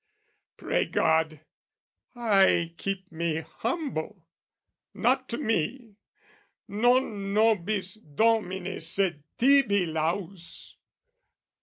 [0.57, 1.41] Pray God,
[2.15, 4.25] I keep me humble:
[4.95, 5.93] not to me
[6.69, 10.75] Non nobis, Domine, sed tibi laus!